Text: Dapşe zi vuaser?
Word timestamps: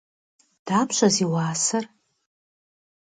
Dapşe 0.67 1.07
zi 1.15 1.25
vuaser? 1.31 1.85